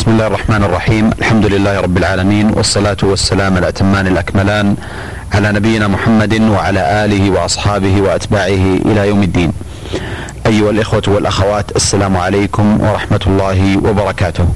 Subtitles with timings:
[0.00, 4.76] بسم الله الرحمن الرحيم الحمد لله رب العالمين والصلاة والسلام الأتمان الأكملان
[5.34, 9.52] على نبينا محمد وعلى آله وأصحابه وأتباعه إلى يوم الدين
[10.46, 14.48] أيها الإخوة والأخوات السلام عليكم ورحمة الله وبركاته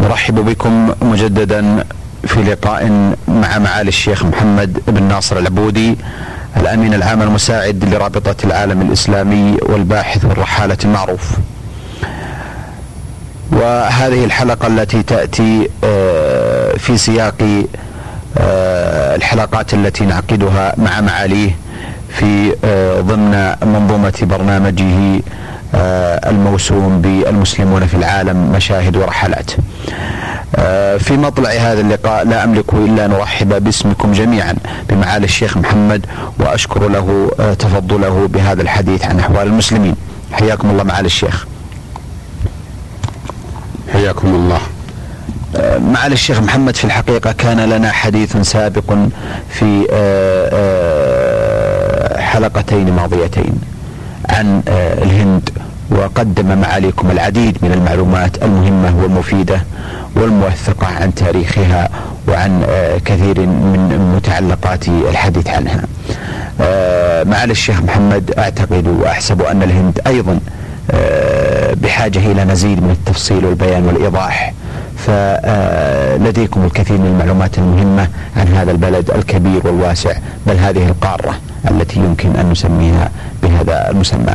[0.00, 1.84] نرحب بكم مجددا
[2.26, 5.96] في لقاء مع معالي الشيخ محمد بن ناصر العبودي
[6.56, 11.30] الأمين العام المساعد لرابطة العالم الإسلامي والباحث والرحالة المعروف
[13.52, 17.64] وهذه الحلقة التي تأتي آه، في سياق
[18.38, 21.56] آه، الحلقات التي نعقدها مع معاليه
[22.08, 25.20] في آه، ضمن منظومة برنامجه
[26.26, 29.50] الموسوم بالمسلمون في العالم مشاهد ورحلات.
[30.98, 34.54] في مطلع هذا اللقاء لا املك إلا أن أرحب باسمكم جميعا
[34.88, 36.06] بمعالي الشيخ محمد
[36.40, 39.94] وأشكر له تفضله بهذا الحديث عن أحوال المسلمين.
[40.32, 41.46] حياكم الله معالي الشيخ.
[44.04, 44.60] حياكم الله.
[45.56, 48.94] آه، معالي الشيخ محمد في الحقيقة كان لنا حديث سابق
[49.50, 53.60] في آه، آه، حلقتين ماضيتين
[54.28, 54.62] عن
[55.02, 55.50] الهند
[55.90, 59.60] وقدم معاليكم العديد من المعلومات المهمة والمفيدة
[60.16, 61.88] والموثقة عن تاريخها
[62.28, 62.62] وعن
[63.04, 65.80] كثير من متعلقات الحديث عنها.
[67.24, 70.38] معالي الشيخ محمد أعتقد وأحسب أن الهند أيضا
[71.82, 74.52] بحاجة إلى مزيد من التفصيل والبيان والإيضاح.
[74.96, 80.12] فلديكم الكثير من المعلومات المهمة عن هذا البلد الكبير والواسع
[80.46, 81.34] بل هذه القارة
[81.70, 83.10] التي يمكن أن نسميها
[83.42, 84.34] بهذا المسمى.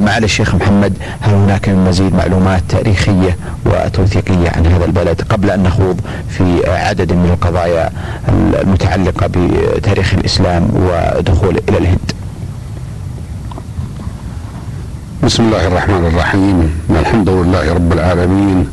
[0.00, 5.62] معالي الشيخ محمد هل هناك من مزيد معلومات تاريخية وتوثيقية عن هذا البلد قبل أن
[5.62, 7.90] نخوض في عدد من القضايا
[8.62, 12.12] المتعلقة بتاريخ الإسلام ودخول إلى الهند؟
[15.22, 16.58] بسم الله الرحمن الرحيم.
[16.90, 18.66] الحمد لله رب العالمين.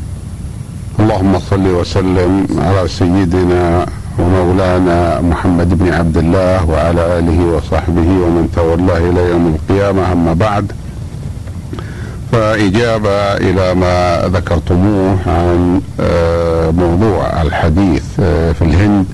[1.00, 3.86] اللهم صل وسلم على سيدنا
[4.20, 10.12] ومولانا محمد بن عبد الله وعلى آله وصحبه ومن تولاه إلى يوم القيامة.
[10.12, 10.72] أما بعد
[12.32, 19.06] فإجابة إلى ما ذكرتموه عن آه، موضوع الحديث آه، في الهند.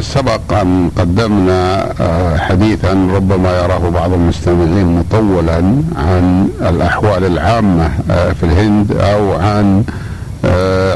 [0.00, 5.56] سبق أن قدمنا آه، حديثا ربما يراه بعض المستمعين مطولا
[5.96, 9.84] عن الأحوال العامة آه، في الهند أو عن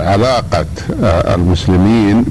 [0.07, 0.67] علاقة
[1.35, 2.25] المسلمين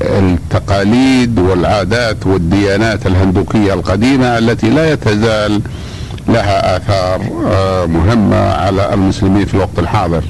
[0.00, 5.60] بالتقاليد والعادات والديانات الهندوكية القديمة التي لا يتزال
[6.28, 7.20] لها آثار
[7.86, 10.22] مهمة على المسلمين في الوقت الحاضر.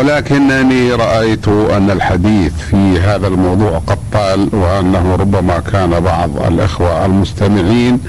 [0.00, 8.00] ولكنني رأيت أن الحديث في هذا الموضوع قد طال وأنه ربما كان بعض الإخوة المستمعين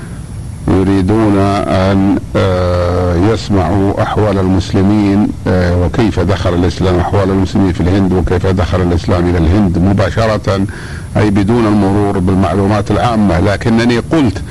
[0.68, 1.38] يريدون
[1.68, 8.82] أن آه، يسمعوا أحوال المسلمين آه، وكيف دخل الإسلام أحوال المسلمين في الهند وكيف دخل
[8.82, 10.66] الإسلام إلى الهند مباشرة
[11.18, 13.40] أي بدون المرور بالمعلومات العامة.
[13.40, 14.42] لكنني قلت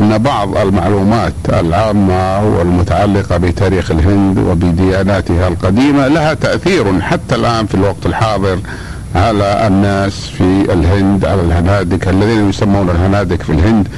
[0.00, 8.06] ان بعض المعلومات العامة والمتعلقة بتاريخ الهند وبدياناتها القديمة لها تأثير حتى الآن في الوقت
[8.06, 8.58] الحاضر
[9.14, 13.88] على الناس في الهند على الهنادك الذين يسمون الهنادك في الهند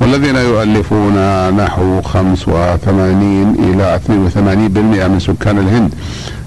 [0.00, 1.14] والذين يؤلفون
[1.56, 4.10] نحو 85 إلى 82%
[5.08, 5.94] من سكان الهند.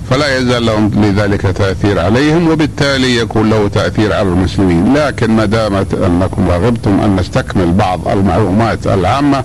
[0.10, 4.94] فلا يزال لهم لذلك تأثير عليهم وبالتالي يكون له تأثير على المسلمين.
[4.94, 9.44] لكن ما دامت أنكم رغبتم أن نستكمل بعض المعلومات العامة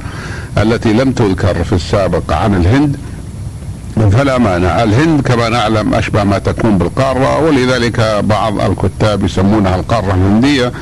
[0.58, 2.96] التي لم تذكر في السابق عن الهند
[4.12, 4.82] فلا مانع.
[4.82, 10.72] الهند كما نعلم أشبه ما تكون بالقارة ولذلك بعض الكتاب يسمونها القارة الهندية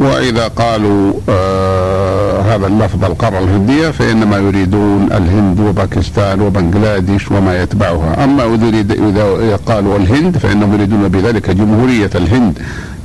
[0.00, 8.24] وإذا قالوا آه هذا اللفظ القاره الهندية فإنما يريدون الهند وباكستان وبنغلاديش وما يتبعها.
[8.24, 8.44] أما
[8.92, 12.58] إذا قالوا الهند فإنهم يريدون بذلك جمهورية الهند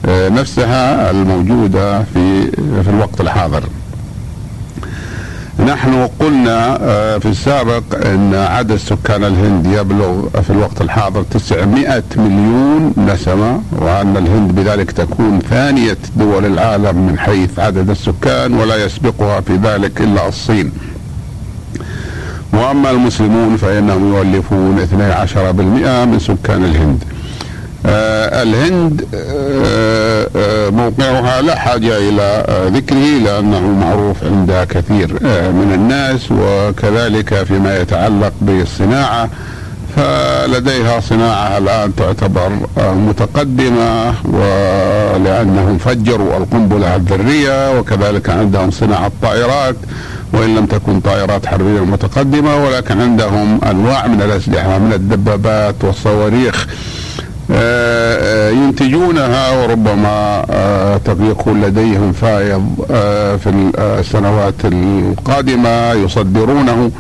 [0.06, 2.52] آه نفسها الموجودة في
[2.84, 3.64] في الوقت الحاضر.
[5.60, 12.94] نحن قلنا آه، في السابق إن عدد سكان الهند يبلغ في الوقت الحاضر 900 مليون
[12.98, 19.56] نسمة وأن الهند بذلك تكون ثانية دول العالم من حيث عدد السكان ولا يسبقها في
[19.56, 20.72] ذلك إلا الصين.
[22.54, 27.04] وأما المسلمون فإنهم يؤلفون 12% من سكان الهند.
[27.86, 29.75] آه الهند آه
[30.72, 35.14] موقعها لا حاجة إلى ذكره لأنه معروف عند كثير
[35.54, 39.30] من الناس وكذلك فيما يتعلق بالصناعة
[39.96, 49.76] فلديها صناعة الآن تعتبر متقدمة ولأنهم فجروا القنبلة الذرية وكذلك عندهم صناعة طائرات
[50.34, 56.68] وإن لم تكن طائرات حربية متقدمة ولكن عندهم أنواع من الأسلحة من الدبابات والصواريخ.
[58.52, 62.76] ينتجونها وربما آه، يكون لديهم فائض
[63.44, 66.92] في السنوات القادمة يصدرونه.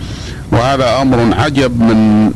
[0.51, 2.31] وهذا أمر عجب من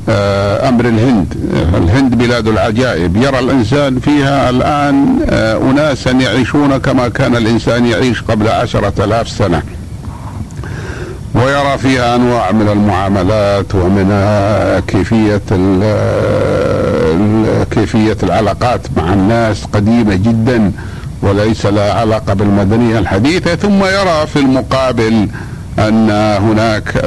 [0.68, 1.34] أمر الهند.
[1.78, 3.18] الهند بلاد العجائب.
[3.18, 5.20] يرى الإنسان فيها الآن
[5.70, 9.62] اناسا يعيشون كما كان الإنسان يعيش قبل عشرة آلاف سنة.
[11.36, 14.10] ويرى فيها أنواع من المعاملات ومن
[14.88, 15.42] كيفية
[17.72, 20.72] كيفية العلاقات مع الناس قديمة جدا
[21.22, 25.28] وليس لها علاقة بالمدنية الحديثة ثم يرى في المقابل
[25.80, 26.10] أن
[26.42, 27.06] هناك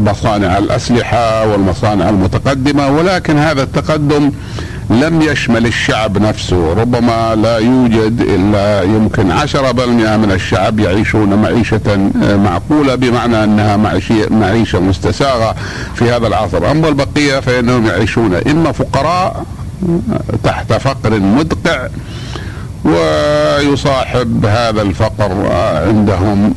[0.00, 4.32] مصانع الأسلحة والمصانع المتقدمة ولكن هذا التقدم
[4.90, 9.30] لم يشمل الشعب نفسه ربما لا يوجد إلا يمكن.
[9.30, 12.10] عشرة بالمئة من الشعب يعيشون معيشة
[12.44, 13.76] معقولة بمعنى أنها
[14.30, 15.54] معيشة مستساغة
[15.94, 16.70] في هذا العصر.
[16.70, 19.44] أما البقية فإنهم يعيشون إما فقراء
[20.44, 21.88] تحت فقر مدقع
[22.84, 25.52] ويصاحب هذا الفقر
[25.86, 26.54] عندهم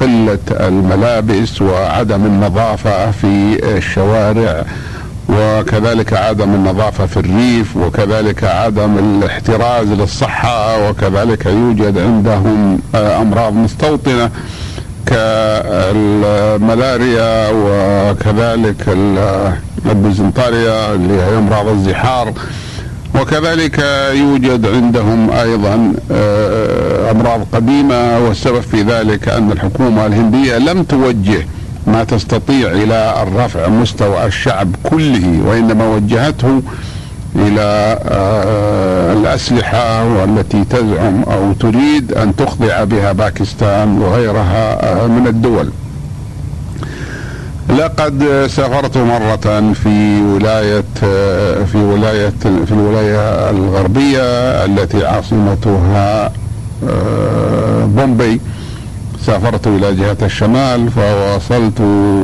[0.00, 4.64] قلة الملابس وعدم النظافة في الشوارع.
[5.28, 14.30] وكذلك عدم النظافة في الريف وكذلك عدم الاحتراز للصحة وكذلك يوجد عندهم آه، أمراض مستوطنة
[16.14, 18.88] كالملاريا وكذلك
[19.86, 22.32] البيزنطاريا اللي هي أمراض الزحار
[23.20, 23.78] وكذلك
[24.14, 31.46] يوجد عندهم أيضا آه، أمراض قديمة والسبب في ذلك أن الحكومة الهندية لم توجه
[31.86, 36.62] ما تستطيع إلى الرفع مستوى الشعب كله وإنما وجهته
[37.36, 45.70] إلى آه، الأسلحة والتي تزعم أو تريد أن تخضع بها باكستان وغيرها آه، من الدول.
[47.78, 54.20] لقد سافرت مرة في ولاية آه، في ولاية في الولاية الغربية
[54.64, 56.32] التي عاصمتها
[57.86, 58.40] بومبي
[59.26, 61.80] سافرت إلى جهة الشمال فوصلت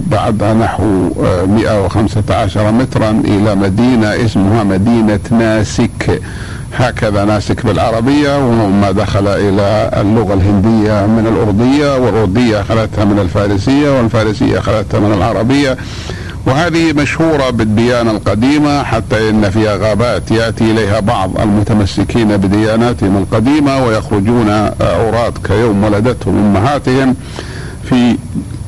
[0.06, 1.10] بعد نحو
[1.46, 6.20] 115 آه، مترا إلى مدينة اسمها مدينة ناسك.
[6.76, 14.58] هكذا ناسك بالعربية وما دخل إلى اللغة الهندية من الأردية والأردية أخذتها من الفارسية والفارسية
[14.58, 15.76] أخذتها من العربية.
[16.46, 24.50] وهذه مشهورة بالديانة القديمة حتى إن فيها غابات يأتي إليها بعض المتمسكين بدياناتهم القديمة ويخرجون
[24.80, 27.16] عراة كيوم ولدتهم أمهاتهم.
[27.88, 28.16] في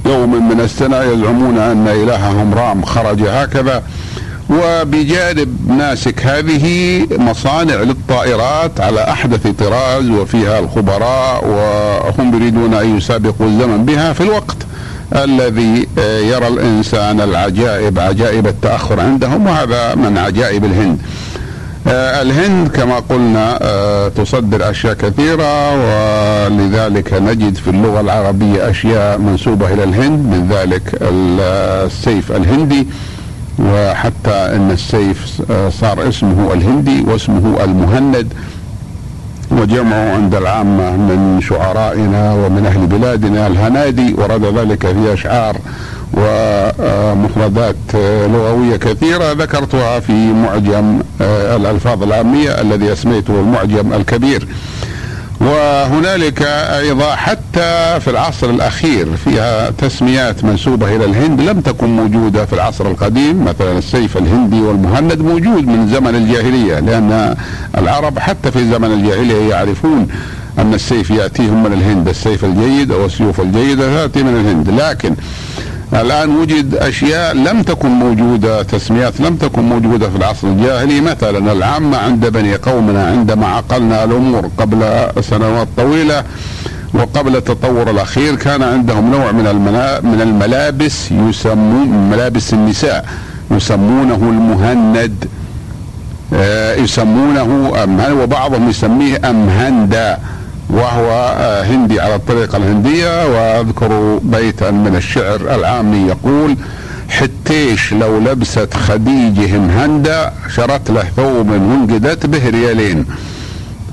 [0.06, 3.82] يوم من السنة يزعمون أن إلههم رام خرج هكذا.
[4.50, 13.84] وبجانب ناسك هذه مصانع للطائرات على أحدث طراز وفيها الخبراء وهم يريدون أن يسابقوا الزمن
[13.84, 14.56] بها في الوقت.
[15.14, 20.98] الذي آه، يرى الإنسان العجائب عجائب التأخر عندهم وهذا من عجائب الهند.
[21.86, 29.72] آه، الهند كما قلنا آه، تصدر أشياء كثيرة ولذلك نجد في اللغة العربية أشياء منسوبة
[29.72, 32.86] إلى الهند من ذلك السيف الهندي
[33.58, 35.42] وحتى إن السيف
[35.80, 38.32] صار اسمه الهندي واسمه المهند
[39.60, 45.56] وجمعوا عند العامة من شعرائنا ومن أهل بلادنا الهنادي ورد ذلك في أشعار
[46.14, 47.76] ومفردات
[48.32, 54.46] لغوية كثيرة ذكرتها في معجم آه، الألفاظ العامية الذي أسميته المعجم الكبير.
[55.42, 56.42] وهنالك
[56.78, 62.86] أيضا حتى في العصر الأخير فيها تسميات منسوبة إلى الهند لم تكن موجودة في العصر
[62.86, 63.44] القديم.
[63.44, 67.36] مثلا السيف الهندي والمهند موجود من زمن الجاهلية لأن
[67.78, 70.08] العرب حتى في زمن الجاهلية يعرفون
[70.58, 74.80] أن السيف يأتيهم من الهند السيف الجيد أو السيوف الجيدة تأتي من الهند.
[74.80, 75.14] لكن
[75.94, 81.98] الآن وجد أشياء لم تكن موجودة تسميات لم تكن موجودة في العصر الجاهلي مثلا العامة
[81.98, 84.84] عند بني قومنا عندما عقلنا الأمور قبل
[85.20, 86.24] سنوات طويلة
[86.94, 89.44] وقبل التطور الأخير كان عندهم نوع من
[90.04, 93.04] من الملابس يسمون ملابس النساء
[93.50, 95.28] يسمونه المهند.
[96.34, 100.18] آه، يسمونه أمهن وبعضهم يسميه أمهندا.
[100.70, 106.56] وهو آه، هندي على الطريقة الهندية وأذكر بيتا من الشعر العامي يقول
[107.08, 113.06] حتيش لو لبست خديجة مهندة شرت له ثوب وانقدت به ريالين.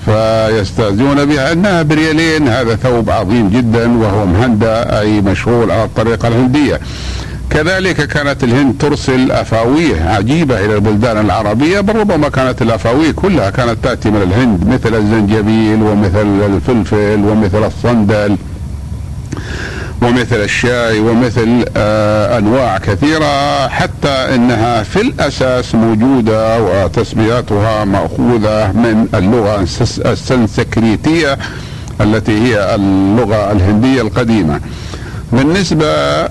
[0.05, 6.79] فيستأذون بها أنها بريالين هذا ثوب عظيم جدا وهو مهندة أي مشغول على الطريقة الهندية.
[7.50, 13.77] كذلك كانت الهند ترسل أفاوية عجيبة إلى البلدان العربية بل ربما كانت الأفاوية كلها كانت
[13.84, 18.38] تأتي من الهند مثل الزنجبيل ومثل الفلفل ومثل الصندل
[20.01, 29.62] ومثل الشاي ومثل آه، أنواع كثيرة حتى إنها في الأساس موجودة وتسمياتها مأخوذة من اللغة
[30.12, 31.38] السنسكريتية
[32.01, 34.60] التي هي اللغة الهندية القديمة.
[35.31, 35.86] بالنسبة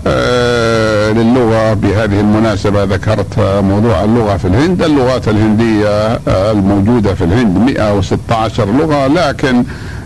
[0.07, 4.83] آه، للغة بهذه المناسبة ذكرت موضوع اللغة في الهند.
[4.83, 5.89] اللغات الهندية
[6.29, 9.65] آه، الموجودة في الهند 116 لغة لكن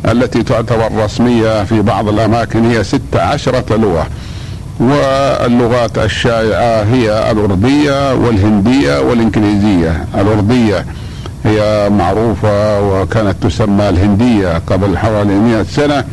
[0.08, 4.06] التي تعتبر رسمية في بعض الأماكن هي 16 لغة.
[4.80, 10.86] واللغات الشائعة هي الأردية والهندية والإنجليزية الأردية
[11.44, 16.04] هي معروفة وكانت تسمى الهندية قبل حوالي 100 سنة.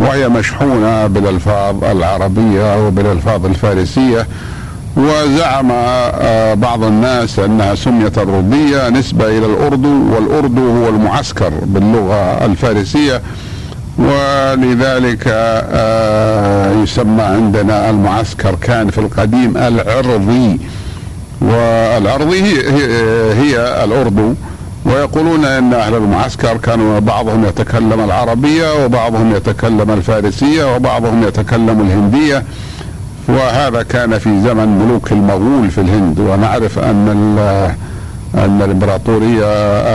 [0.00, 4.26] وهي مشحونة بالألفاظ العربية وبالألفاظ الفارسية
[4.96, 13.22] وزعم آه، بعض الناس أنها سميت الرديه نسبة إلى الأردو والأردو هو المعسكر باللغة الفارسية
[13.98, 20.60] ولذلك آه، يسمى عندنا المعسكر كان في القديم العرضي
[21.40, 22.42] والعرضي
[23.32, 24.34] هي الأردو.
[24.84, 32.42] ويقولون إن أهل المعسكر كانوا بعضهم يتكلم العربية وبعضهم يتكلم الفارسية وبعضهم يتكلم الهندية.
[33.28, 36.18] وهذا كان في زمن ملوك المغول في الهند.
[36.18, 37.08] ونعرف أن
[38.34, 39.46] أن الإمبراطورية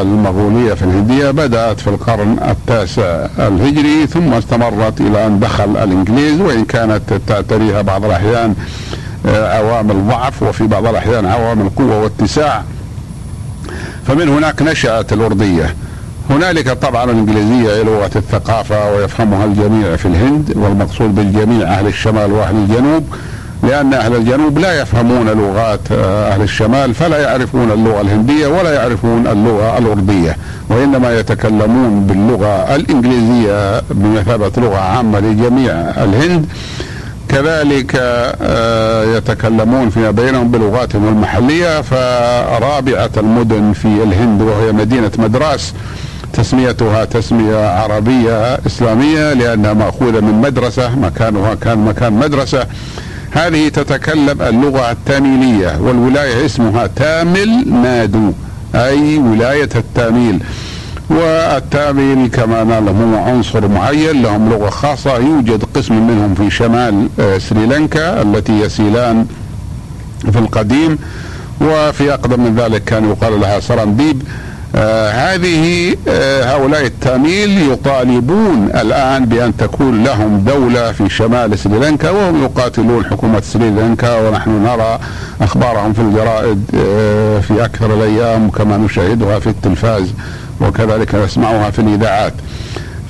[0.01, 6.41] المغولية في الهندية بدأت في القرن التاسع الهجري ثم استمرت إلى أن دخل الإنجليز.
[6.41, 8.55] وإن كانت تعتريها بعض الأحيان
[9.25, 12.63] آه، عوامل ضعف وفي بعض الأحيان عوامل قوه واتساع
[14.09, 15.75] فمن هناك نشأت الأردية.
[16.29, 23.03] هنالك طبعا الإنجليزية لغة الثقافة ويفهمها الجميع في الهند والمقصود بالجميع أهل الشمال وأهل الجنوب
[23.63, 29.27] لأن أهل الجنوب لا يفهمون لغات آه، أهل الشمال فلا يعرفون اللغة الهندية ولا يعرفون
[29.27, 30.37] اللغة الأردية
[30.69, 36.45] وإنما يتكلمون باللغة الإنجليزية بمثابة لغة عامة لجميع الهند.
[37.29, 37.91] كذلك
[38.41, 45.73] آه، يتكلمون فيما بينهم بلغاتهم المحلية فرابعة المدن في الهند وهي مدينة مدراس
[46.33, 52.65] تسميتها تسمية عربية إسلامية لأنها مأخوذة من مدرسة مكانها كان مكان مدرسة.
[53.31, 58.31] هذه تتكلم اللغة التاميلية والولاية اسمها تامل نادو
[58.75, 60.39] أي ولاية التاميل.
[61.09, 67.37] والتابعين كما نعلم هو عنصر معين لهم لغة خاصة يوجد قسم منهم في شمال آه،
[67.37, 69.25] سريلانكا التي يسيلان
[70.31, 70.97] في القديم
[71.61, 74.21] وفي أقدم من ذلك كان يقال لها سرنديب.
[74.75, 82.43] آه هذه آه هؤلاء التاميل يطالبون الآن بأن تكون لهم دولة في شمال سريلانكا وهم
[82.43, 84.99] يقاتلون حكومة سريلانكا ونحن نرى
[85.41, 90.13] أخبارهم في الجرائد آه في أكثر الأيام كما نشاهدها في التلفاز.
[90.61, 92.33] وكذلك نسمعها في الإذاعات.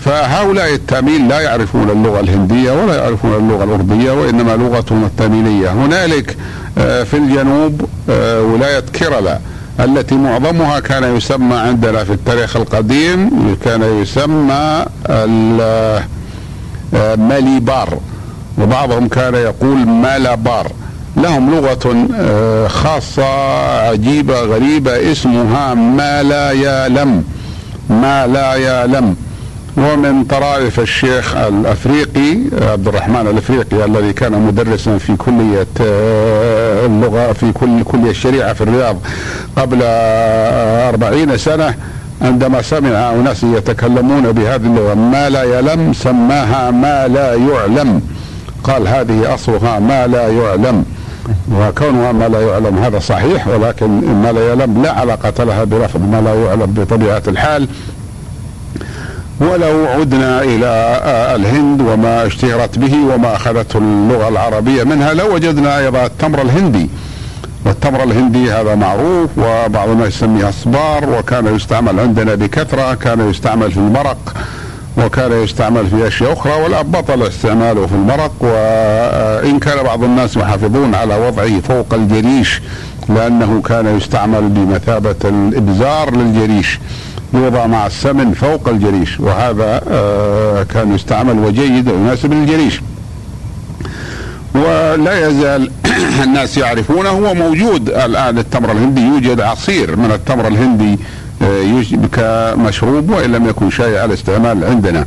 [0.06, 6.38] فهؤلاء التاميل لا يعرفون اللغة الهندية ولا يعرفون اللغة الأردية وإنما لغتهم التاميلية هنالك
[6.78, 9.40] آه، في الجنوب آه، ولاية كيرلا
[9.80, 13.30] التي معظمها كان يسمى عندنا في التاريخ القديم
[13.66, 16.04] كان يسمى آه،
[17.16, 17.98] ماليبار.
[18.58, 20.72] وبعضهم كان يقول مالابار.
[21.20, 22.08] لهم لغة
[22.68, 23.26] خاصة
[23.90, 27.24] عجيبة غريبة اسمها ما لا يعلم
[27.90, 29.16] ما لا يعلم.
[29.78, 37.52] ومن طرائف الشيخ الأفريقي عبد الرحمن الأفريقي الذي كان مدرسا في كلية آه، اللغة في
[37.52, 38.98] كل كلية الشريعة في الرياض
[39.56, 39.80] قبل
[40.90, 41.74] أربعين سنة
[42.22, 48.02] عندما سمع أناس يتكلمون بهذه اللغة ما لا يعلم سماها ما لا يعلم.
[48.64, 50.86] قال هذه أصلها ما لا يعلم.
[51.52, 53.88] وكونها ما لا يعلم هذا صحيح ولكن
[54.24, 57.68] ما لا يعلم لا علاقة لها برفض ما لا يعلم بطبيعة الحال.
[59.42, 61.02] ولو عدنا إلى
[61.36, 66.90] الهند وما اشتهرت به وما أخذته اللغة العربية منها لوجدنا لو أيضا التمر الهندي.
[67.66, 73.78] والتمر الهندي هذا معروف وبعض الناس يسميه أصبار وكان يستعمل عندنا بكثرة كان يستعمل في
[73.78, 74.34] المرق.
[75.06, 80.96] وكان يستعمل في أشياء أخرى ولا بطل استعماله في المرق وإن كان بعض الناس يحافظون
[80.96, 82.62] على وضعه فوق الجريش
[83.10, 86.80] لأنه كان يستعمل بمثابة الإبزار للجريش
[87.34, 92.82] يوضع مع السمن فوق الجريش وهذا آه، كان يستعمل وجيد ويناسب للجريش.
[94.56, 95.72] ولا يزال
[96.24, 101.00] الناس يعرفونه هو موجود الآن التمر الهندي يوجد عصير من التمر الهندي
[102.12, 105.06] كمشروب وإن لم يكن شائع الاستعمال عندنا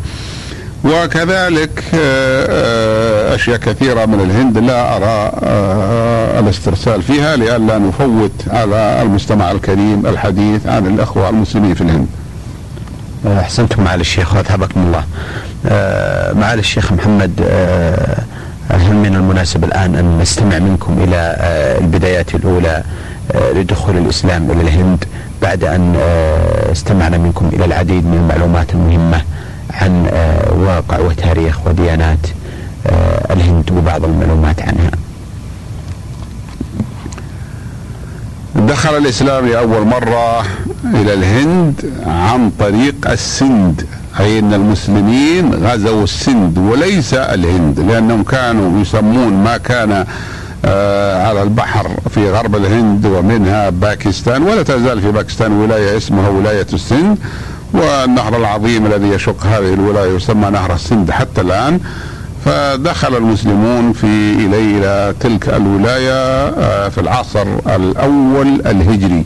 [0.85, 9.03] وكذلك آه، آه، أشياء كثيرة من الهند لا أرى آه، الاسترسال فيها لئلا نفوت على
[9.03, 12.07] المستمع الكريم الحديث عن الأخوة المسلمين في الهند.
[13.27, 15.05] أحسنتم معالي الشيخ واثابكم الله.
[16.41, 17.41] معالي الشيخ محمد
[18.69, 22.83] هل من المناسب الآن أن نستمع منكم آه، البدايات الأولى
[23.55, 25.05] لدخول الإسلام إلى الهند
[25.43, 25.97] بعد أن
[26.73, 29.23] استمعنا منكم إلى العديد من المعلومات المهمة
[29.71, 30.07] عن
[30.67, 32.19] واقع وتاريخ وديانات
[33.31, 34.91] الهند وبعض المعلومات عنها.
[38.57, 40.41] دخل الإسلام لأول مرة
[40.85, 43.87] إلى الهند عن طريق السند
[44.21, 50.07] أي إن المسلمين غزوا السند وليس الهند لأنهم كانوا يسمون ما كان آه
[51.27, 57.19] على البحر في غرب الهند ومنها باكستان ولا تزال في باكستان ولاية اسمها ولاية السند
[57.73, 61.81] والنهر العظيم الذي يشق هذه الولاية يسمى نهر السند حتى الآن.
[62.45, 69.25] فدخل المسلمون في إلى تلك الولاية آه، في العصر الأول الهجري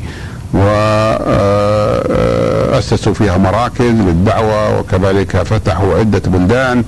[2.72, 6.84] وأسسوا فيها مراكز للدعوة وكذلك فتحوا عدة بلدان.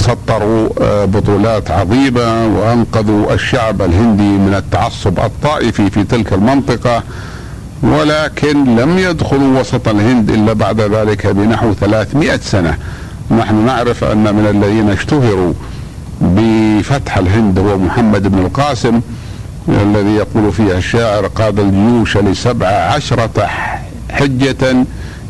[0.00, 7.02] وسطروا آه، بطولات عظيمة وأنقذوا الشعب الهندي من التعصب الطائفي في تلك المنطقة.
[7.82, 12.76] ولكن لم يدخلوا وسط الهند إلا بعد ذلك بنحو 300 سنة.
[13.30, 15.52] نحن نعرف أن من الذين اشتهروا
[16.20, 19.00] بفتح الهند هو محمد بن القاسم
[19.68, 23.48] الذي يقول فيها الشاعر قاد الجيوش لسبع عشرة
[24.10, 24.86] حجة.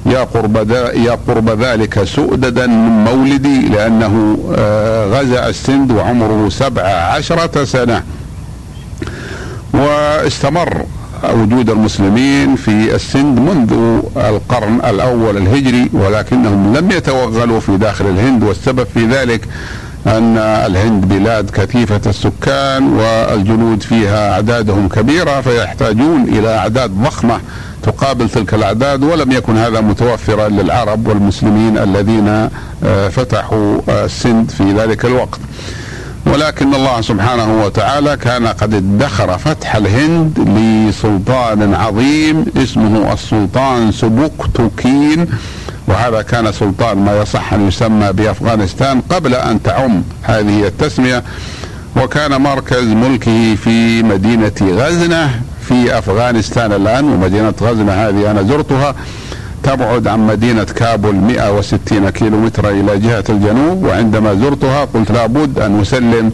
[0.06, 7.64] يا قرب يا قرب ذلك سؤددا من مولدي لأنه آه، غزا السند وعمره سبع عشرة
[7.64, 8.02] سنة.
[9.74, 10.84] واستمر
[11.34, 18.42] وجود المسلمين في السند منذ القرن الأول الهجري ولكنهم لم يتوغلوا في داخل الهند.
[18.42, 19.48] والسبب في ذلك
[20.06, 27.40] أن الهند بلاد كثيفة السكان والجنود فيها أعدادهم كبيرة فيحتاجون إلى أعداد ضخمة
[27.82, 32.28] تقابل تلك الأعداد ولم يكن هذا متوفرا للعرب والمسلمين الذين
[32.84, 35.40] آه، فتحوا السند في ذلك الوقت.
[36.26, 45.26] ولكن الله سبحانه وتعالى كان قد ادخر فتح الهند لسلطان عظيم اسمه السلطان سبوكتوكين
[45.86, 51.22] وهذا كان سلطان ما يصح أن يسمى بأفغانستان قبل أن تعم هذه التسمية.
[51.96, 58.94] وكان مركز ملكه في مدينة غزنة في أفغانستان الآن ومدينة غزنه هذه؟ أنا زرتها.
[59.62, 65.80] تبعد عن مدينة كابول 160 كيلو متر إلى جهة الجنوب وعندما زرتها قلت لابد أن
[65.80, 66.32] أسلم.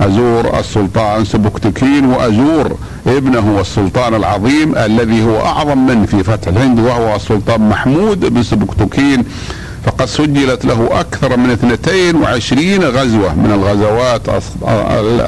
[0.00, 7.16] أزور السلطان سبكتكين وأزور ابنه السلطان العظيم الذي هو أعظم من في فتح الهند وهو
[7.16, 9.24] السلطان محمود بن سبكتكين.
[9.86, 14.22] فقد سجلت له أكثر من 22 غزوة من الغزوات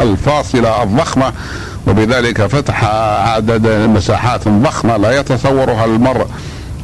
[0.02, 1.32] الفاصلة الضخمة
[1.86, 2.84] وبذلك فتح
[3.34, 6.26] عدد مساحات ضخمة لا يتصورها المرء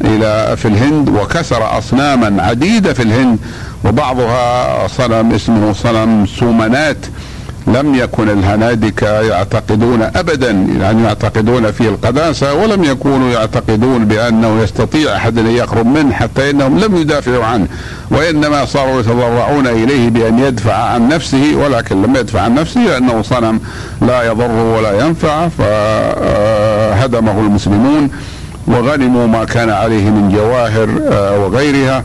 [0.01, 3.39] إلى في الهند وكسر أصناما عديدة في الهند
[3.85, 6.97] وبعضها صنم اسمه صنم سومنات.
[7.67, 10.51] لم يكن الهنادكة يعتقدون أبدا
[10.81, 16.79] يعني يعتقدون في القداسة ولم يكونوا يعتقدون بأنه يستطيع أحد أن يقرب منه حتى إنهم
[16.79, 17.67] لم يدافعوا عنه
[18.11, 23.61] وإنما صاروا يتضرعون إليه بأن يدفع عن نفسه ولكن لم يدفع عن نفسه لأنه صنم
[24.03, 28.11] لا يضر ولا ينفع فهدمه المسلمون
[28.67, 32.05] وغنموا ما كان عليه من جواهر آه، وغيرها.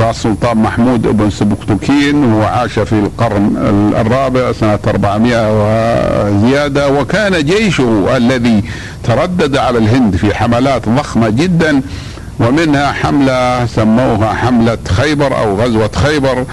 [0.00, 3.56] فالسلطان محمود بن سبكتكين هو عاش في القرن
[4.00, 8.64] الرابع سنة 400 وزيادة وكان جيشه الذي
[9.04, 11.80] تردد على الهند في حملات ضخمة جدا
[12.40, 16.44] ومنها حملة سموها حملة خيبر أو غزوة خيبر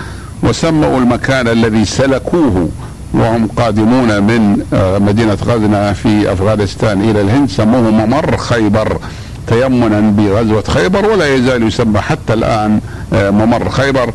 [0.44, 2.70] وسموا المكان الذي سلكوه
[3.14, 8.98] وهم قادمون من آه، مدينة غزنة في أفغانستان إلى الهند سموه ممر خيبر.
[9.48, 12.80] تيمنا بغزوة خيبر ولا يزال يسمى حتى الآن
[13.14, 14.10] آه، ممر خيبر.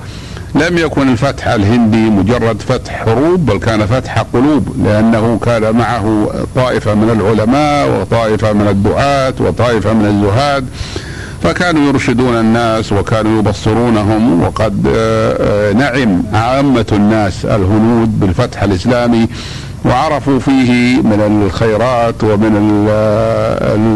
[0.55, 6.95] لم يكن الفتح الهندي مجرد فتح حروب بل كان فتح قلوب لأنه كان معه طائفة
[6.95, 10.67] من العلماء وطائفة من الدعاة وطائفة من الزهاد.
[11.43, 19.29] فكانوا يرشدون الناس وكانوا يبصرونهم وقد آه، آه، نعم عامة الناس الهنود بالفتح الإسلامي
[19.85, 22.53] وعرفوا فيه من الخيرات ومن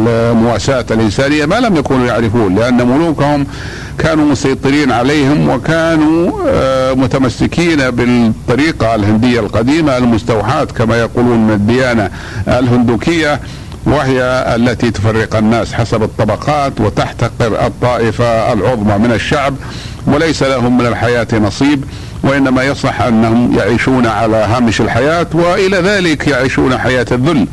[0.09, 3.47] المواساة الإنسانية ما لم يكونوا يعرفون لأن ملوكهم
[3.99, 12.11] كانوا مسيطرين عليهم وكانوا آه، متمسكين بالطريقة الهندية القديمة المستوحاة كما يقولون من الديانة
[12.49, 13.41] الهندوكية
[13.87, 14.23] وهي
[14.57, 19.55] التي تفرق الناس حسب الطبقات وتحتقر الطائفة العظمى من الشعب
[20.07, 21.85] وليس لهم من الحياة نصيب.
[22.27, 27.47] وإنما يصح أنهم يعيشون على هامش الحياة وإلى ذلك يعيشون حياة الذل.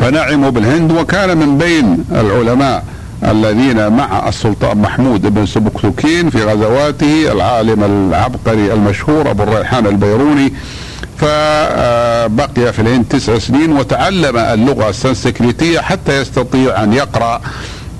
[0.00, 2.84] فنعموا بالهند وكان من بين العلماء
[3.24, 10.52] الذين مع السلطان محمود بن سبكتكين في غزواته العالم العبقري المشهور أبو الريحان البيروني
[11.18, 17.40] فبقي في الهند تسع سنين وتعلم اللغة السنسكريتية حتى يستطيع أن يقرأ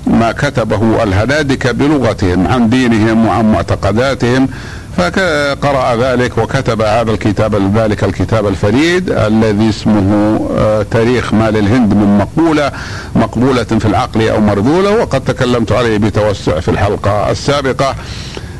[0.07, 4.47] ما كتبه الهنادكه بلغتهم عن دينهم وعن معتقداتهم.
[4.97, 12.17] فقرأ ذلك وكتب هذا الكتاب ذلك الكتاب الفريد الذي اسمه آه، تاريخ مال الهند من
[12.17, 12.71] مقولة
[13.15, 17.95] مقبولة في العقل أو مرذولة وقد تكلمت عليه بتوسع في الحلقة السابقة.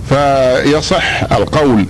[0.10, 1.86] فيصح القول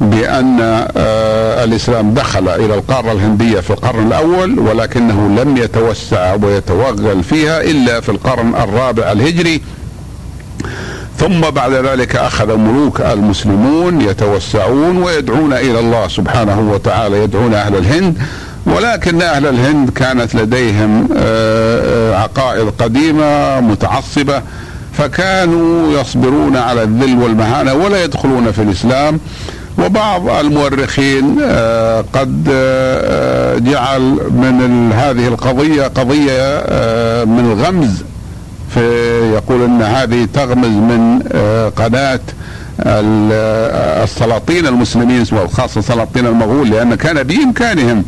[0.00, 0.58] بأن
[0.96, 8.00] آه، الإسلام دخل إلى القارة الهندية في القرن الأول ولكنه لم يتوسع ويتوغل فيها إلا
[8.00, 9.60] في القرن الرابع الهجري.
[11.18, 18.18] ثم بعد ذلك أخذ ملوك المسلمون يتوسعون ويدعون إلى الله سبحانه وتعالى يدعون أهل الهند.
[18.66, 24.42] ولكن أهل الهند كانت لديهم آه، آه، عقائد قديمة متعصبة
[24.92, 29.20] فكانوا يصبرون على الذل والمهانة ولا يدخلون في الإسلام.
[29.78, 32.44] وبعض المؤرخين آه، قد
[33.64, 34.00] جعل
[34.30, 36.64] من هذه القضية قضية
[37.24, 38.04] من الغمز
[39.34, 42.20] يقول إن هذه تغمز من آه، قناة
[44.04, 48.04] السلاطين المسلمين وخاصة سلاطين المغول لأن كان بإمكانهم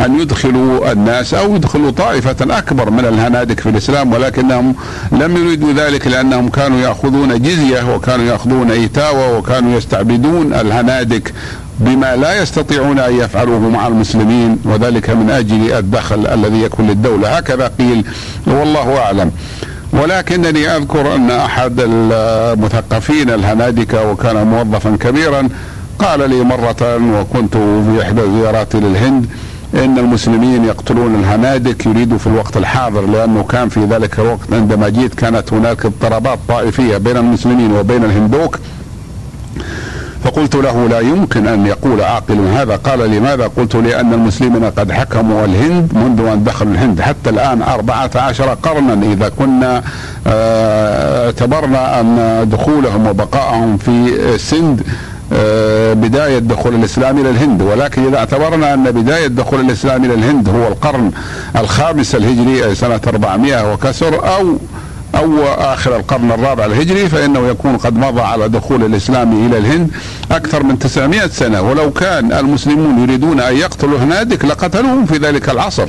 [0.00, 4.74] أن يدخلوا الناس أو يدخلوا طائفة أكبر من الهنادك في الإسلام ولكنهم
[5.12, 11.32] لم يريدوا ذلك لأنهم كانوا يأخذون جزية وكانوا يأخذون إيتاوة وكانوا يستعبدون الهنادك
[11.80, 17.28] بما لا يستطيعون أن يفعلوه مع المسلمين وذلك من أجل الدخل الذي يكون للدولة.
[17.28, 18.04] هكذا قيل
[18.46, 19.30] والله أعلم.
[19.92, 25.48] ولكنني أذكر أن أحد المثقفين الهنادكه وكان موظفا كبيرا
[25.98, 29.26] قال لي مرة وكنت في إحدى زياراتي للهند
[29.74, 35.14] إن المسلمين يقتلون الهنادك يريدوا في الوقت الحاضر لأنه كان في ذلك الوقت عندما جيت
[35.14, 38.58] كانت هناك اضطرابات طائفية بين المسلمين وبين الهندوك.
[40.24, 42.76] فقلت له لا يمكن أن يقول عاقل هذا.
[42.76, 47.00] قال لماذا؟ قلت لأن المسلمين قد حكموا الهند منذ أن دخلوا الهند.
[47.00, 49.82] حتى الآن أربعة عشر قرنا إذا كنا
[50.26, 54.82] آه، اعتبرنا أن دخولهم وبقائهم في سند
[55.32, 57.62] آه، بداية دخول الإسلام إلى الهند.
[57.62, 61.10] ولكن إذا اعتبرنا أن بداية دخول الإسلام إلى الهند هو القرن
[61.56, 64.58] الخامس الهجري أي سنة 400 وكسر أو
[65.14, 69.90] أو آخر القرن الرابع الهجري فإنه يكون قد مضى على دخول الإسلام إلى الهند
[70.30, 71.62] أكثر من 900 سنة.
[71.62, 75.88] ولو كان المسلمون يريدون أن يقتلوا هنادك لقتلوهم في ذلك العصر.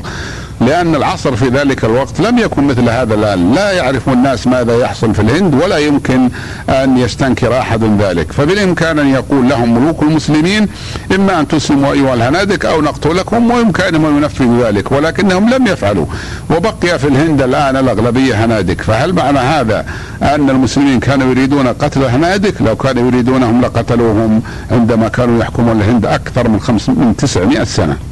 [0.61, 3.53] لأن العصر في ذلك الوقت لم يكن مثل هذا الآن.
[3.53, 6.29] لا يعرف الناس ماذا يحصل في الهند ولا يمكن
[6.69, 8.31] أن يستنكر أحد ذلك.
[8.31, 10.67] فبالإمكان أن يقول لهم ملوك المسلمين
[11.15, 16.05] إما أن تسلموا أيها الهنادك أو نقتلكم ويمكنهم أن ينفذوا ذلك ولكنهم لم يفعلوا.
[16.49, 18.81] وبقي في الهند الآن الأغلبية هنادك.
[18.81, 19.85] فهل معنى هذا
[20.21, 26.47] أن المسلمين كانوا يريدون قتل هنادك؟ لو كانوا يريدونهم لقتلوهم عندما كانوا يحكمون الهند أكثر
[26.47, 28.10] من, من 900 سنة.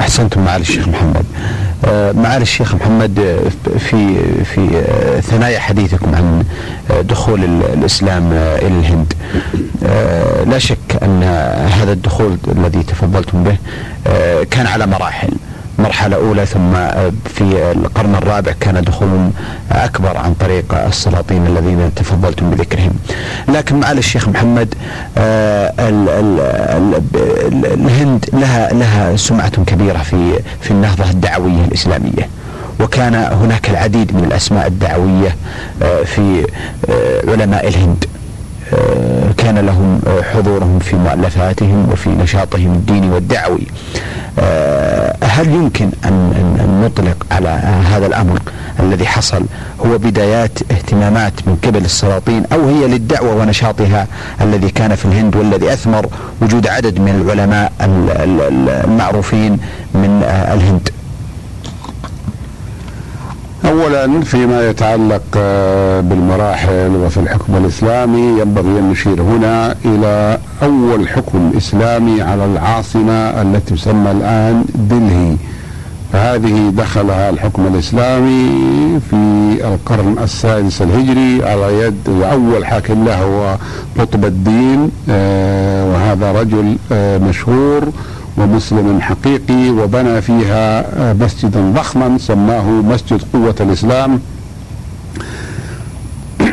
[0.00, 1.24] أحسنتم معالي الشيخ محمد.
[1.84, 6.44] آه، معالي الشيخ محمد آه، في في آه، ثنايا حديثكم عن
[7.02, 9.12] دخول الإسلام إلى الهند.
[10.46, 11.22] لا شك أن
[11.80, 13.56] هذا الدخول الذي تفضلتم به
[14.50, 15.30] كان على مراحل.
[15.88, 16.72] مرحلة أولى ثم
[17.24, 19.30] في القرن الرابع كان دخول
[19.72, 22.90] أكبر عن طريق السلاطين الذين تفضلتم بذكرهم.
[23.48, 24.74] لكن معالي الشيخ محمد
[25.18, 25.72] آه،
[27.74, 32.28] الهند لها لها سمعة كبيرة في في النهضة الدعوية الإسلامية.
[32.80, 35.36] وكان هناك العديد من الأسماء الدعوية
[35.82, 36.46] آه، في
[36.90, 38.04] آه، علماء الهند.
[39.36, 40.00] كان لهم
[40.32, 43.66] حضورهم في مؤلفاتهم وفي نشاطهم الديني والدعوي.
[45.22, 47.48] هل يمكن أن نطلق على
[47.92, 48.38] هذا الأمر
[48.80, 49.42] الذي حصل؟
[49.86, 54.06] هو بدايات اهتمامات من قبل السلاطين أو هي للدعوة ونشاطها
[54.40, 56.06] الذي كان في الهند والذي أثمر
[56.42, 57.72] وجود عدد من العلماء
[58.84, 59.58] المعروفين
[59.94, 60.22] من
[60.54, 60.88] الهند.
[63.68, 71.52] اولا فيما يتعلق آه، بالمراحل وفي الحكم الإسلامي ينبغي أن نشير هنا إلى أول حكم
[71.56, 75.36] إسلامي على العاصمة التي تسمى الآن دلهي.
[76.12, 78.50] فهذه دخلها الحكم الإسلامي
[79.10, 79.16] في
[79.64, 83.56] القرن السادس الهجري على يد اول حاكم له هو
[83.98, 87.82] قطب الدين آه، وهذا رجل آه، مشهور
[88.38, 94.20] ومسلم حقيقي وبنى فيها آه، مسجدا ضخما سماه مسجد قوة الإسلام.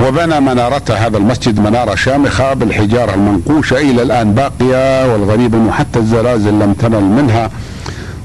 [0.00, 6.58] وبنى منارته هذا المسجد منارة شامخة بالحجارة المنقوشة إلى الآن باقية والغريب أنه حتى الزلازل
[6.58, 7.50] لم تنل منها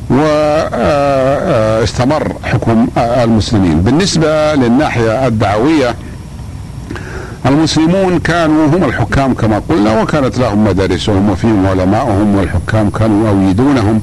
[0.10, 3.82] واستمر حكم المسلمين.
[3.82, 5.96] بالنسبة للناحية الدعوية
[7.46, 14.02] المسلمون كانوا هم الحكام كما قلنا وكانت لهم مدارسهم وفيهم علماؤهم والحكام كانوا يؤيدونهم.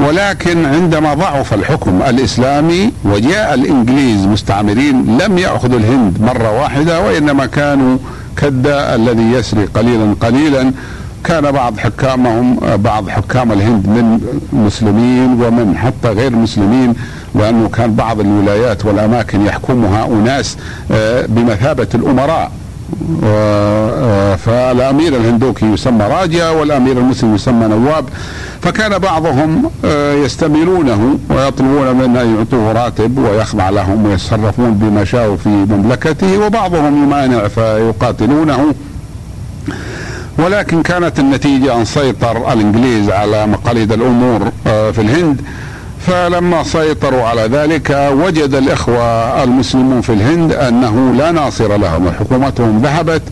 [0.00, 7.98] ولكن عندما ضعف الحكم الإسلامي وجاء الإنجليز مستعمرين لم يأخذوا الهند مرة واحدة وإنما كانوا
[8.36, 10.72] كالداء الذي يسري قليلا قليلا.
[11.24, 14.20] كان بعض حكامهم بعض حكام الهند من
[14.52, 16.94] مسلمين ومن حتى غير مسلمين
[17.34, 20.56] لأنه كان بعض الولايات والأماكن يحكمها أناس
[20.92, 22.52] آه، بمثابة الأمراء.
[24.36, 28.04] فالأمير الهندوكي يسمى راجا والأمير المسلم يسمى نواب.
[28.62, 35.48] فكان بعضهم آه، يستميلونه ويطلبون منه أن يعطوه راتب ويخضع لهم ويتصرفون بما شاءوا في
[35.48, 38.74] مملكته وبعضهم يمانع فيقاتلونه.
[40.38, 45.40] ولكن كانت النتيجة أن سيطر الإنجليز على مقاليد الأمور آه، في الهند.
[46.06, 53.22] فلما سيطروا على ذلك وجد الإخوة المسلمون في الهند أنه لا ناصر لهم حكومتهم ذهبت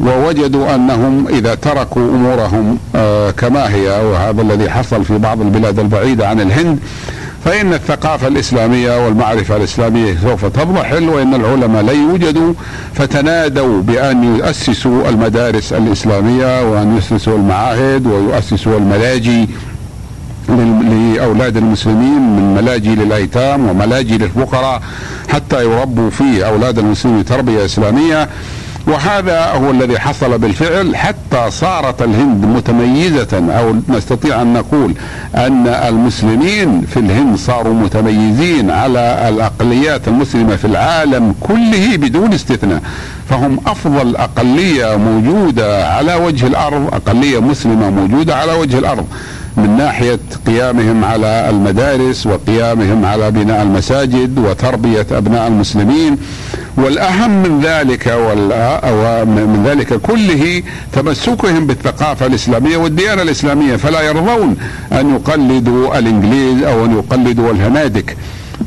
[0.00, 6.28] ووجدوا أنهم إذا تركوا أمورهم آه، كما هي وهذا الذي حصل في بعض البلاد البعيدة
[6.28, 6.78] عن الهند
[7.44, 12.52] فإن الثقافة الإسلامية والمعرفة الإسلامية سوف تضمحل وإن العلماء لا يوجدوا
[12.94, 19.48] فتنادوا بأن يؤسسوا المدارس الإسلامية وأن يؤسسوا المعاهد ويؤسسوا الملاجي
[21.18, 24.82] لاولاد المسلمين من ملاجئ للايتام وملاجئ للفقراء
[25.28, 28.28] حتى يربوا في أولاد المسلمين تربية إسلامية.
[28.86, 34.94] وهذا هو الذي حصل بالفعل حتى صارت الهند متميزة أو نستطيع أن نقول
[35.34, 42.82] أن المسلمين في الهند صاروا متميزين على الأقليات المسلمة في العالم كله بدون استثناء.
[43.30, 49.06] فهم أفضل أقلية موجودة على وجه الأرض أقلية مسلمة موجودة على وجه الأرض.
[49.58, 56.18] من ناحية قيامهم على المدارس وقيامهم على بناء المساجد وتربية أبناء المسلمين
[56.76, 58.06] والأهم من ذلك
[58.92, 64.56] ومن ذلك كله تمسكهم بالثقافة الإسلامية والديانة الإسلامية فلا يرضون
[64.92, 68.16] أن يقلدوا الإنجليز أو أن يقلدوا الهنادك.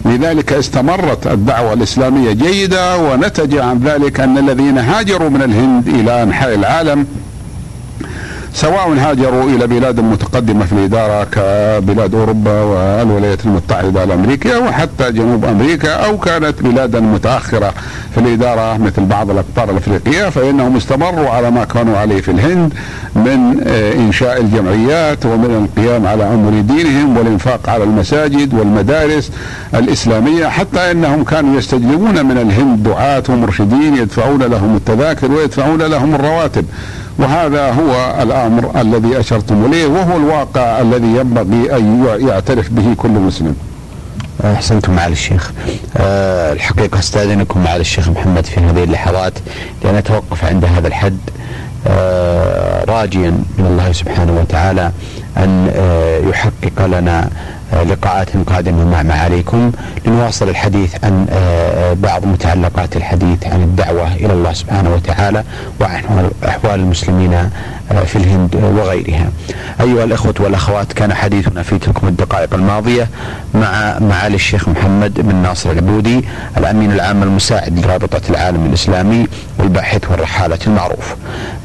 [0.05, 6.55] لذلك استمرت الدعوة الإسلامية جيدة ونتج عن ذلك أن الذين هاجروا من الهند إلى أنحاء
[6.55, 7.05] العالم
[8.53, 15.93] سواء هاجروا إلى بلاد متقدمة في الإدارة كبلاد أوروبا والولايات المتحدة الأمريكية وحتى جنوب أمريكا
[15.93, 17.73] أو كانت بلادا متأخرة
[18.13, 22.73] في الإدارة مثل بعض الأقطار الأفريقية فإنهم استمروا على ما كانوا عليه في الهند
[23.15, 29.31] من آه، إنشاء الجمعيات ومن القيام على أمر دينهم والإنفاق على المساجد والمدارس
[29.75, 36.65] الإسلامية حتى إنهم كانوا يستجلبون من الهند دعاة ومرشدين يدفعون لهم التذاكر ويدفعون لهم الرواتب.
[37.21, 43.55] وهذا هو الأمر الذي أشرتم إليه وهو الواقع الذي ينبغي أن يعترف به كل مسلم.
[44.45, 45.51] أحسنتم معالي الشيخ.
[45.97, 49.33] أه الحقيقة أستأذنكم معالي الشيخ محمد في هذه اللحظات
[49.83, 51.17] لأن أتوقف عند هذا الحد
[51.87, 54.91] أه راجيا من الله سبحانه وتعالى
[55.37, 57.29] أن أه يحقق لنا
[57.73, 59.71] لقاءات قادمة مع معاليكم
[60.05, 65.43] لنواصل الحديث عن آه، بعض متعلقات الحديث عن الدعوة إلى الله سبحانه وتعالى
[65.81, 67.49] وعن أحوال المسلمين آه،
[67.99, 69.29] في الهند وغيرها.
[69.81, 73.07] أيها الأخوة والأخوات كان حديثنا في تلكم الدقائق الماضية
[73.53, 76.25] مع معالي الشيخ محمد بن ناصر العبودي
[76.57, 79.27] الأمين العام المساعد لرابطة العالم الإسلامي
[79.59, 81.15] والباحث والرحالة المعروف.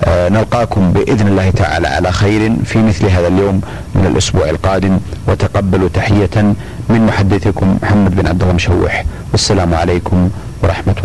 [0.04, 3.60] آه، نلقاكم بإذن الله تعالى على خير في مثل هذا اليوم
[3.94, 6.54] من الأسبوع القادم وتقبلوا تحية
[6.88, 9.04] من محدثكم محمد بن عبد الله مشوح.
[9.32, 10.30] والسلام عليكم
[10.62, 11.02] ورحمة الله